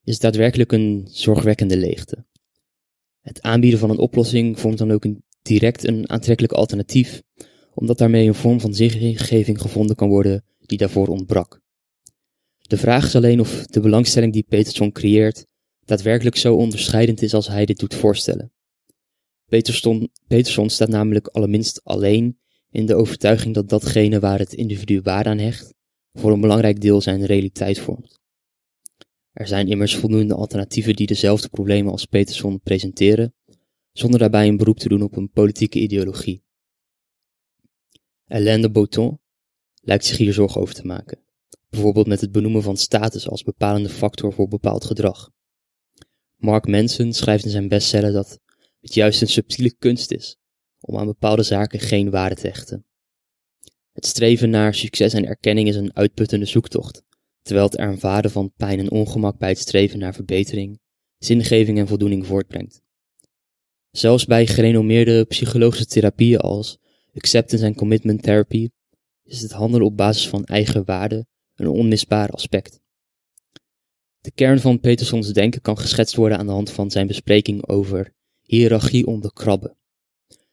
is 0.05 0.19
daadwerkelijk 0.19 0.73
een 0.73 1.09
zorgwekkende 1.11 1.77
leegte. 1.77 2.27
Het 3.21 3.43
aanbieden 3.43 3.79
van 3.79 3.91
een 3.91 3.99
oplossing 3.99 4.61
vormt 4.61 4.79
dan 4.79 4.91
ook 4.91 5.05
een, 5.05 5.25
direct 5.43 5.87
een 5.87 6.11
aantrekkelijk 6.11 6.53
alternatief, 6.53 7.23
omdat 7.75 7.99
daarmee 7.99 8.27
een 8.27 8.35
vorm 8.35 8.61
van 8.61 8.75
zingeving 8.75 9.61
gevonden 9.61 9.97
kan 9.97 10.09
worden 10.09 10.45
die 10.59 10.79
daarvoor 10.79 11.09
ontbrak. 11.09 11.61
De 12.61 12.77
vraag 12.77 13.05
is 13.07 13.17
alleen 13.17 13.41
of 13.41 13.67
de 13.67 13.81
belangstelling 13.81 14.33
die 14.33 14.47
Peterson 14.49 14.93
creëert 14.93 15.47
daadwerkelijk 15.85 16.37
zo 16.37 16.55
onderscheidend 16.55 17.23
is 17.23 17.35
als 17.35 17.49
hij 17.49 17.67
dit 17.67 17.79
doet 17.79 17.95
voorstellen. 17.95 18.53
Peterson, 20.27 20.71
staat 20.71 20.89
namelijk 20.89 21.27
allerminst 21.27 21.85
alleen 21.85 22.39
in 22.71 22.87
de 22.87 22.95
overtuiging 22.95 23.55
dat 23.55 23.69
datgene 23.69 24.21
waar 24.21 24.39
het 24.39 24.53
individu 24.53 25.01
waarde 25.01 25.29
aan 25.29 25.39
hecht, 25.39 25.75
voor 26.13 26.33
een 26.33 26.41
belangrijk 26.41 26.81
deel 26.81 27.01
zijn 27.01 27.27
realiteit 27.27 27.79
vormt. 27.79 28.21
Er 29.33 29.47
zijn 29.47 29.69
immers 29.69 29.97
voldoende 29.97 30.35
alternatieven 30.35 30.97
die 30.97 31.07
dezelfde 31.07 31.49
problemen 31.49 31.93
als 31.93 32.05
Peterson 32.05 32.61
presenteren, 32.61 33.35
zonder 33.93 34.19
daarbij 34.19 34.49
een 34.49 34.57
beroep 34.57 34.79
te 34.79 34.89
doen 34.89 35.03
op 35.03 35.17
een 35.17 35.31
politieke 35.31 35.79
ideologie. 35.79 36.43
Alain 38.27 38.61
de 38.61 38.71
Botton 38.71 39.21
lijkt 39.83 40.05
zich 40.05 40.17
hier 40.17 40.33
zorgen 40.33 40.61
over 40.61 40.75
te 40.75 40.87
maken, 40.87 41.19
bijvoorbeeld 41.69 42.07
met 42.07 42.21
het 42.21 42.33
benoemen 42.33 42.63
van 42.63 42.77
status 42.77 43.29
als 43.29 43.43
bepalende 43.43 43.89
factor 43.89 44.33
voor 44.33 44.49
bepaald 44.49 44.85
gedrag. 44.85 45.31
Mark 46.37 46.67
Manson 46.67 47.13
schrijft 47.13 47.45
in 47.45 47.51
zijn 47.51 47.69
bestseller 47.69 48.13
dat 48.13 48.41
het 48.81 48.95
juist 48.95 49.21
een 49.21 49.29
subtiele 49.29 49.75
kunst 49.79 50.11
is 50.11 50.37
om 50.81 50.99
aan 50.99 51.07
bepaalde 51.07 51.43
zaken 51.43 51.81
geen 51.81 52.11
waarde 52.11 52.35
te 52.35 52.47
hechten. 52.47 52.85
Het 53.93 54.07
streven 54.07 54.51
naar 54.51 54.75
succes 54.75 55.13
en 55.13 55.27
erkenning 55.27 55.69
is 55.69 55.77
een 55.77 55.97
uitputtende 55.97 56.47
zoektocht, 56.47 57.03
terwijl 57.43 57.67
het 57.67 57.77
ervaren 57.77 58.31
van 58.31 58.53
pijn 58.57 58.79
en 58.79 58.91
ongemak 58.91 59.39
bij 59.39 59.49
het 59.49 59.59
streven 59.59 59.99
naar 59.99 60.15
verbetering, 60.15 60.81
zingeving 61.19 61.79
en 61.79 61.89
voldoening 61.89 62.27
voortbrengt. 62.27 62.83
Zelfs 63.91 64.25
bij 64.25 64.47
gerenommeerde 64.47 65.25
psychologische 65.25 65.87
therapieën 65.87 66.39
als 66.39 66.79
acceptance 67.15 67.65
en 67.65 67.75
commitment 67.75 68.23
therapy 68.23 68.69
is 69.25 69.41
het 69.41 69.53
handelen 69.53 69.87
op 69.87 69.97
basis 69.97 70.29
van 70.29 70.45
eigen 70.45 70.85
waarde 70.85 71.27
een 71.55 71.69
onmisbaar 71.69 72.29
aspect. 72.29 72.81
De 74.21 74.31
kern 74.31 74.61
van 74.61 74.81
Petersons 74.81 75.33
denken 75.33 75.61
kan 75.61 75.79
geschetst 75.79 76.15
worden 76.15 76.39
aan 76.39 76.47
de 76.47 76.53
hand 76.53 76.71
van 76.71 76.91
zijn 76.91 77.07
bespreking 77.07 77.69
over 77.69 78.15
hiërarchie 78.51 79.07
onder 79.07 79.33
krabben. 79.33 79.77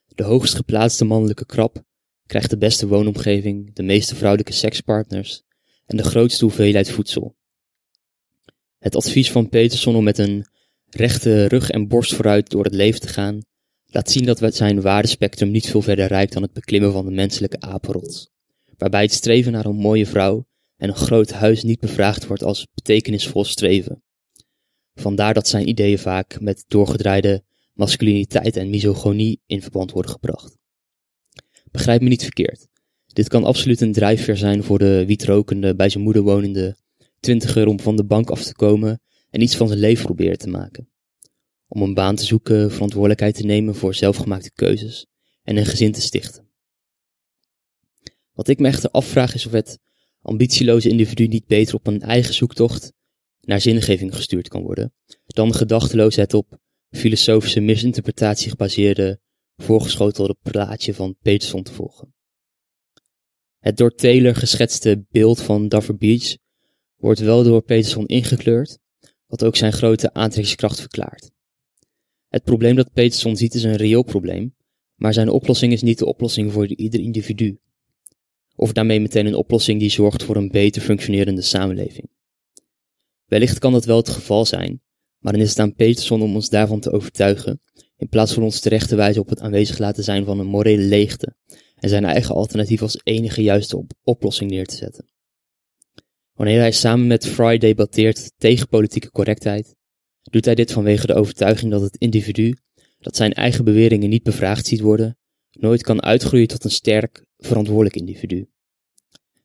De 0.06 0.22
hoogst 0.22 0.54
geplaatste 0.54 1.04
mannelijke 1.04 1.46
krab 1.46 1.82
krijgt 2.26 2.50
de 2.50 2.58
beste 2.58 2.86
woonomgeving, 2.86 3.74
de 3.74 3.82
meeste 3.82 4.14
vrouwelijke 4.14 4.52
sekspartners 4.52 5.42
en 5.86 5.96
de 5.96 6.02
grootste 6.02 6.44
hoeveelheid 6.44 6.90
voedsel. 6.90 7.36
Het 8.78 8.96
advies 8.96 9.30
van 9.30 9.48
Peterson 9.48 9.96
om 9.96 10.04
met 10.04 10.18
een 10.18 10.46
rechte 10.90 11.46
rug 11.46 11.70
en 11.70 11.88
borst 11.88 12.14
vooruit 12.14 12.50
door 12.50 12.64
het 12.64 12.74
leven 12.74 13.00
te 13.00 13.08
gaan, 13.08 13.42
laat 13.86 14.10
zien 14.10 14.24
dat 14.24 14.54
zijn 14.54 14.80
waardespectrum 14.80 15.50
niet 15.50 15.70
veel 15.70 15.82
verder 15.82 16.06
reikt 16.06 16.32
dan 16.32 16.42
het 16.42 16.52
beklimmen 16.52 16.92
van 16.92 17.04
de 17.04 17.12
menselijke 17.12 17.60
apenrots, 17.60 18.30
waarbij 18.76 19.02
het 19.02 19.12
streven 19.12 19.52
naar 19.52 19.64
een 19.64 19.76
mooie 19.76 20.06
vrouw 20.06 20.46
en 20.76 20.88
een 20.88 20.96
groot 20.96 21.30
huis 21.32 21.62
niet 21.62 21.80
bevraagd 21.80 22.26
wordt 22.26 22.42
als 22.42 22.66
betekenisvol 22.74 23.44
streven. 23.44 24.02
Vandaar 24.94 25.34
dat 25.34 25.48
zijn 25.48 25.68
ideeën 25.68 25.98
vaak 25.98 26.40
met 26.40 26.64
doorgedraaide 26.68 27.46
masculiniteit 27.78 28.56
en 28.56 28.70
misogonie 28.70 29.40
in 29.46 29.62
verband 29.62 29.92
worden 29.92 30.10
gebracht. 30.10 30.58
Begrijp 31.70 32.00
me 32.00 32.08
niet 32.08 32.22
verkeerd. 32.22 32.66
Dit 33.06 33.28
kan 33.28 33.44
absoluut 33.44 33.80
een 33.80 33.92
drijfveer 33.92 34.36
zijn 34.36 34.62
voor 34.62 34.78
de 34.78 35.04
wietrokende, 35.06 35.74
bij 35.74 35.88
zijn 35.88 36.04
moeder 36.04 36.22
wonende 36.22 36.76
twintiger 37.20 37.66
om 37.66 37.80
van 37.80 37.96
de 37.96 38.04
bank 38.04 38.30
af 38.30 38.44
te 38.44 38.54
komen 38.54 39.00
en 39.30 39.40
iets 39.40 39.56
van 39.56 39.68
zijn 39.68 39.78
leven 39.78 40.04
proberen 40.04 40.38
te 40.38 40.48
maken. 40.48 40.88
Om 41.68 41.82
een 41.82 41.94
baan 41.94 42.16
te 42.16 42.24
zoeken, 42.24 42.70
verantwoordelijkheid 42.70 43.34
te 43.34 43.44
nemen 43.44 43.74
voor 43.74 43.94
zelfgemaakte 43.94 44.52
keuzes 44.52 45.06
en 45.42 45.56
een 45.56 45.66
gezin 45.66 45.92
te 45.92 46.00
stichten. 46.00 46.48
Wat 48.32 48.48
ik 48.48 48.58
me 48.58 48.68
echter 48.68 48.90
afvraag 48.90 49.34
is 49.34 49.46
of 49.46 49.52
het 49.52 49.78
ambitieloze 50.22 50.88
individu 50.88 51.26
niet 51.26 51.46
beter 51.46 51.74
op 51.74 51.86
een 51.86 52.02
eigen 52.02 52.34
zoektocht 52.34 52.92
naar 53.40 53.60
zingeving 53.60 54.14
gestuurd 54.14 54.48
kan 54.48 54.62
worden, 54.62 54.92
dan 55.26 55.54
gedachteloos 55.54 56.16
het 56.16 56.34
op 56.34 56.58
filosofische 56.90 57.60
misinterpretatie 57.60 58.50
gebaseerde 58.50 59.20
voorgeschotelde 59.56 60.36
plaatje 60.42 60.94
van 60.94 61.16
Peterson 61.22 61.62
te 61.62 61.72
volgen. 61.72 62.14
Het 63.58 63.76
door 63.76 63.94
Taylor 63.94 64.34
geschetste 64.34 65.04
beeld 65.10 65.40
van 65.40 65.68
Duffer 65.68 65.96
Beach 65.96 66.36
wordt 66.96 67.20
wel 67.20 67.42
door 67.42 67.62
Peterson 67.62 68.06
ingekleurd, 68.06 68.78
wat 69.26 69.44
ook 69.44 69.56
zijn 69.56 69.72
grote 69.72 70.12
aantrekkingskracht 70.12 70.80
verklaart. 70.80 71.30
Het 72.28 72.42
probleem 72.42 72.76
dat 72.76 72.92
Peterson 72.92 73.36
ziet 73.36 73.54
is 73.54 73.62
een 73.62 73.76
reëel 73.76 74.02
probleem, 74.02 74.54
maar 74.94 75.12
zijn 75.12 75.28
oplossing 75.28 75.72
is 75.72 75.82
niet 75.82 75.98
de 75.98 76.06
oplossing 76.06 76.52
voor 76.52 76.66
ieder 76.66 77.00
individu. 77.00 77.58
Of 78.54 78.72
daarmee 78.72 79.00
meteen 79.00 79.26
een 79.26 79.34
oplossing 79.34 79.80
die 79.80 79.90
zorgt 79.90 80.22
voor 80.22 80.36
een 80.36 80.48
beter 80.48 80.82
functionerende 80.82 81.42
samenleving. 81.42 82.10
Wellicht 83.24 83.58
kan 83.58 83.72
dat 83.72 83.84
wel 83.84 83.96
het 83.96 84.08
geval 84.08 84.44
zijn, 84.44 84.82
maar 85.18 85.32
dan 85.32 85.42
is 85.42 85.48
het 85.48 85.58
aan 85.58 85.74
Peterson 85.74 86.22
om 86.22 86.34
ons 86.34 86.48
daarvan 86.48 86.80
te 86.80 86.90
overtuigen, 86.90 87.60
in 87.96 88.08
plaats 88.08 88.32
van 88.32 88.42
ons 88.42 88.60
terecht 88.60 88.88
te 88.88 88.96
wijzen 88.96 89.22
op 89.22 89.28
het 89.28 89.40
aanwezig 89.40 89.78
laten 89.78 90.04
zijn 90.04 90.24
van 90.24 90.38
een 90.38 90.46
morele 90.46 90.82
leegte 90.82 91.34
en 91.74 91.88
zijn 91.88 92.04
eigen 92.04 92.34
alternatief 92.34 92.82
als 92.82 93.00
enige 93.02 93.42
juiste 93.42 93.86
oplossing 94.02 94.50
neer 94.50 94.66
te 94.66 94.76
zetten. 94.76 95.08
Wanneer 96.32 96.58
hij 96.58 96.72
samen 96.72 97.06
met 97.06 97.26
Fry 97.26 97.58
debatteert 97.58 98.32
tegen 98.36 98.68
politieke 98.68 99.10
correctheid, 99.10 99.76
doet 100.22 100.44
hij 100.44 100.54
dit 100.54 100.72
vanwege 100.72 101.06
de 101.06 101.14
overtuiging 101.14 101.70
dat 101.70 101.80
het 101.80 101.96
individu, 101.96 102.56
dat 102.98 103.16
zijn 103.16 103.32
eigen 103.32 103.64
beweringen 103.64 104.08
niet 104.08 104.22
bevraagd 104.22 104.66
ziet 104.66 104.80
worden, 104.80 105.18
nooit 105.50 105.82
kan 105.82 106.02
uitgroeien 106.02 106.48
tot 106.48 106.64
een 106.64 106.70
sterk, 106.70 107.26
verantwoordelijk 107.36 107.96
individu. 107.96 108.48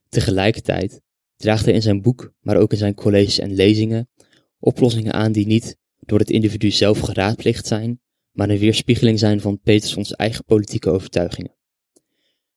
Tegelijkertijd 0.08 1.00
draagt 1.36 1.64
hij 1.64 1.74
in 1.74 1.82
zijn 1.82 2.02
boek, 2.02 2.32
maar 2.40 2.56
ook 2.56 2.72
in 2.72 2.78
zijn 2.78 2.94
colleges 2.94 3.38
en 3.38 3.54
lezingen, 3.54 4.08
oplossingen 4.64 5.12
aan 5.12 5.32
die 5.32 5.46
niet 5.46 5.76
door 6.00 6.18
het 6.18 6.30
individu 6.30 6.70
zelf 6.70 7.00
geraadpleegd 7.00 7.66
zijn, 7.66 8.00
maar 8.32 8.50
een 8.50 8.58
weerspiegeling 8.58 9.18
zijn 9.18 9.40
van 9.40 9.60
Petersons 9.60 10.12
eigen 10.12 10.44
politieke 10.44 10.90
overtuigingen. 10.90 11.56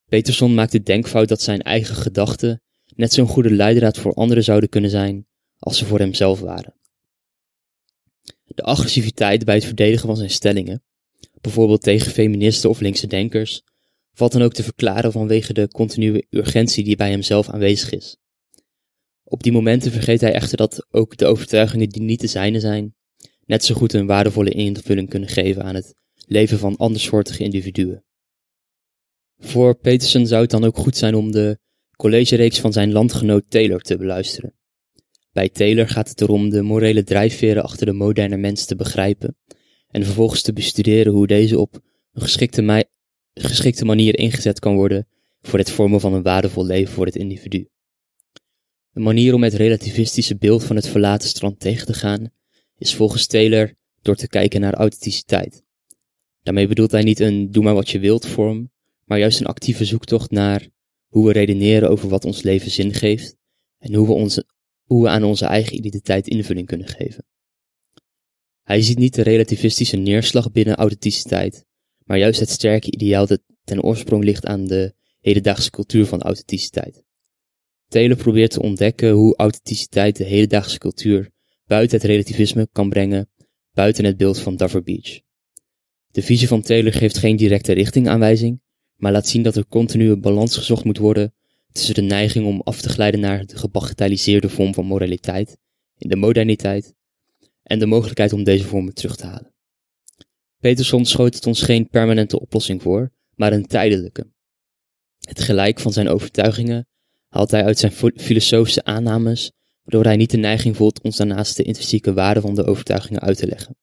Peterson 0.06 0.54
maakt 0.54 0.72
de 0.72 0.84
denkfout 0.84 1.28
dat 1.28 1.42
zijn 1.42 1.62
eigen 1.62 1.96
gedachten 1.96 2.62
net 2.96 3.14
zo'n 3.14 3.28
goede 3.28 3.52
leidraad 3.52 3.98
voor 3.98 4.14
anderen 4.14 4.44
zouden 4.44 4.70
kunnen 4.70 4.90
zijn 4.90 5.28
als 5.60 5.78
ze 5.78 5.86
voor 5.86 6.00
hemzelf 6.00 6.40
waren. 6.40 6.76
De 8.46 8.64
agressiviteit 8.64 9.46
bij 9.46 9.56
het 9.56 9.66
verdedigen 9.66 10.08
van 10.08 10.18
zijn 10.18 10.30
stellingen, 10.30 10.84
bijvoorbeeld 11.42 11.82
tegen 11.82 12.12
feministen 12.12 12.70
of 12.70 12.80
linkse 12.80 13.08
denkers, 13.08 13.64
valt 14.14 14.32
dan 14.32 14.42
ook 14.42 14.54
te 14.54 14.64
verklaren 14.64 15.12
vanwege 15.12 15.54
de 15.54 15.68
continue 15.68 16.26
urgentie 16.30 16.84
die 16.84 16.96
bij 16.96 17.10
hemzelf 17.10 17.50
aanwezig 17.50 17.92
is. 17.92 18.18
Op 19.30 19.44
die 19.44 19.52
momenten 19.52 19.92
vergeet 19.92 20.22
hij 20.22 20.34
echter 20.34 20.58
dat 20.58 20.88
ook 20.92 21.18
de 21.18 21.26
overtuigingen 21.26 21.90
die 21.90 22.02
niet 22.02 22.20
de 22.20 22.28
zijne 22.28 22.60
zijn, 22.60 22.96
net 23.46 23.66
zo 23.66 23.76
goed 23.76 23.94
een 23.94 24.06
waardevolle 24.06 24.50
invulling 24.50 25.10
kunnen 25.10 25.30
geven 25.30 25.64
aan 25.64 25.76
het 25.76 25.96
leven 26.26 26.60
van 26.60 26.78
andersoortige 26.78 27.44
individuen. 27.44 28.04
Voor 29.40 29.76
Peterson 29.76 30.28
zou 30.28 30.42
het 30.42 30.52
dan 30.52 30.64
ook 30.64 30.78
goed 30.78 30.98
zijn 30.98 31.16
om 31.16 31.32
de 31.32 31.60
collegereeks 31.96 32.60
van 32.60 32.74
zijn 32.74 32.92
landgenoot 32.92 33.44
Taylor 33.50 33.82
te 33.82 33.98
beluisteren. 33.98 34.54
Bij 35.32 35.50
Taylor 35.50 35.88
gaat 35.88 36.10
het 36.10 36.22
erom 36.22 36.50
de 36.50 36.62
morele 36.62 37.04
drijfveren 37.04 37.64
achter 37.64 37.86
de 37.86 37.94
moderne 37.94 38.38
mens 38.38 38.66
te 38.66 38.76
begrijpen 38.76 39.38
en 39.88 40.04
vervolgens 40.04 40.42
te 40.42 40.54
bestuderen 40.54 41.14
hoe 41.14 41.28
deze 41.28 41.60
op 41.60 41.82
een 42.14 42.22
geschikte, 42.22 42.88
geschikte 43.34 43.86
manier 43.86 44.18
ingezet 44.20 44.60
kan 44.60 44.76
worden 44.76 45.08
voor 45.42 45.60
het 45.60 45.72
vormen 45.72 46.00
van 46.00 46.14
een 46.14 46.24
waardevol 46.24 46.66
leven 46.66 46.94
voor 46.94 47.06
het 47.06 47.16
individu. 47.16 47.68
Een 48.98 49.04
manier 49.04 49.34
om 49.34 49.44
het 49.44 49.54
relativistische 49.54 50.36
beeld 50.36 50.64
van 50.64 50.76
het 50.76 50.88
verlaten 50.88 51.30
strand 51.30 51.60
tegen 51.60 51.86
te 51.86 51.94
gaan 51.94 52.30
is 52.78 52.96
volgens 52.96 53.28
Taylor 53.28 53.74
door 54.02 54.16
te 54.16 54.28
kijken 54.28 54.62
naar 54.62 54.74
authenticiteit. 54.74 55.64
Daarmee 56.44 56.68
bedoelt 56.68 56.92
hij 56.92 57.04
niet 57.04 57.20
een 57.20 57.52
doe 57.52 57.64
maar 57.64 57.74
wat 57.74 57.90
je 57.90 58.00
wilt 58.00 58.26
vorm, 58.26 58.72
maar 59.04 59.20
juist 59.20 59.40
een 59.40 59.46
actieve 59.46 59.86
zoektocht 59.86 60.32
naar 60.32 60.68
hoe 61.08 61.26
we 61.26 61.32
redeneren 61.32 61.90
over 61.90 62.10
wat 62.10 62.26
ons 62.26 62.42
leven 62.42 62.72
zin 62.72 62.94
geeft 62.94 63.36
en 63.78 63.94
hoe 63.94 64.08
we, 64.08 64.14
onze, 64.14 64.46
hoe 64.84 65.04
we 65.04 65.10
aan 65.10 65.24
onze 65.24 65.46
eigen 65.46 65.76
identiteit 65.76 66.28
invulling 66.28 66.68
kunnen 66.68 66.88
geven. 66.88 67.26
Hij 68.64 68.82
ziet 68.82 68.98
niet 68.98 69.16
de 69.16 69.24
relativistische 69.24 69.98
neerslag 69.98 70.52
binnen 70.52 70.76
authenticiteit, 70.76 71.66
maar 72.04 72.18
juist 72.18 72.40
het 72.40 72.50
sterke 72.50 72.92
ideaal 72.92 73.28
dat 73.28 73.42
ten 73.64 73.84
oorsprong 73.84 74.24
ligt 74.24 74.46
aan 74.46 74.66
de 74.66 74.94
hedendaagse 75.20 75.70
cultuur 75.70 76.06
van 76.06 76.22
authenticiteit. 76.22 77.06
Taylor 77.88 78.18
probeert 78.18 78.52
te 78.52 78.62
ontdekken 78.62 79.12
hoe 79.12 79.36
authenticiteit 79.36 80.16
de 80.16 80.24
hedendaagse 80.24 80.78
cultuur 80.78 81.30
buiten 81.66 81.98
het 81.98 82.08
relativisme 82.08 82.68
kan 82.72 82.90
brengen, 82.90 83.30
buiten 83.74 84.06
het 84.06 84.18
beeld 84.18 84.40
van 84.40 84.56
Dover 84.56 84.84
Beach. 84.84 85.20
De 86.12 86.22
visie 86.22 86.48
van 86.48 86.62
Taylor 86.62 86.94
geeft 86.94 87.18
geen 87.18 87.36
directe 87.36 87.74
richtingaanwijzing, 87.74 88.62
maar 88.96 89.12
laat 89.12 89.28
zien 89.28 89.44
dat 89.44 89.56
er 89.56 89.68
continu 89.68 90.10
een 90.10 90.22
balans 90.22 90.58
gezocht 90.58 90.84
moet 90.84 90.98
worden 90.98 91.34
tussen 91.72 91.96
de 91.96 92.02
neiging 92.02 92.46
om 92.46 92.62
af 92.62 92.82
te 92.82 92.90
glijden 92.90 93.20
naar 93.20 93.46
de 93.46 93.58
gebagatelliseerde 93.58 94.50
vorm 94.50 94.74
van 94.74 94.86
moraliteit 94.86 95.58
in 95.98 96.10
de 96.10 96.16
moderniteit 96.16 96.94
en 97.64 97.80
de 97.80 97.86
mogelijkheid 97.86 98.34
om 98.34 98.44
deze 98.44 98.64
vormen 98.64 98.94
terug 98.94 99.16
te 99.16 99.26
halen. 99.26 99.54
Peterson 100.60 101.06
schoot 101.06 101.36
het 101.36 101.46
ons 101.46 101.62
geen 101.62 101.90
permanente 101.90 102.40
oplossing 102.40 102.82
voor, 102.82 103.12
maar 103.36 103.54
een 103.54 103.66
tijdelijke. 103.66 104.32
Het 105.20 105.40
gelijk 105.40 105.80
van 105.80 105.94
zijn 105.94 106.08
overtuigingen 106.08 106.88
haalt 107.38 107.54
uit 107.54 107.80
zijn 107.80 107.92
filosofische 108.16 108.84
aannames, 108.84 109.52
waardoor 109.84 110.04
hij 110.04 110.16
niet 110.16 110.32
de 110.32 110.38
neiging 110.38 110.76
voelt 110.76 111.02
ons 111.02 111.18
daarnaast 111.18 111.58
de 111.58 111.64
intrinsieke 111.64 112.14
waarde 112.14 112.42
van 112.42 112.56
de 112.56 112.66
overtuigingen 112.66 113.22
uit 113.22 113.38
te 113.38 113.48
leggen. 113.48 113.78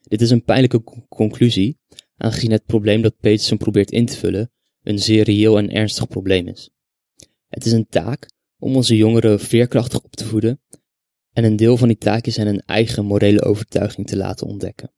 Dit 0.00 0.20
is 0.20 0.30
een 0.30 0.44
pijnlijke 0.44 0.82
conclusie, 1.08 1.78
aangezien 2.16 2.50
het 2.50 2.66
probleem 2.66 3.02
dat 3.02 3.18
Peterson 3.20 3.56
probeert 3.56 3.90
in 3.90 4.06
te 4.06 4.16
vullen 4.16 4.50
een 4.82 4.98
zeer 4.98 5.24
reëel 5.24 5.58
en 5.58 5.70
ernstig 5.70 6.08
probleem 6.08 6.48
is. 6.48 6.70
Het 7.48 7.66
is 7.66 7.72
een 7.72 7.88
taak 7.88 8.30
om 8.58 8.76
onze 8.76 8.96
jongeren 8.96 9.40
veerkrachtig 9.40 10.02
op 10.02 10.16
te 10.16 10.24
voeden 10.24 10.60
en 11.32 11.44
een 11.44 11.56
deel 11.56 11.76
van 11.76 11.88
die 11.88 11.98
taak 11.98 12.26
is 12.26 12.36
hen 12.36 12.46
een 12.46 12.62
eigen 12.66 13.04
morele 13.04 13.42
overtuiging 13.42 14.06
te 14.06 14.16
laten 14.16 14.46
ontdekken. 14.46 14.92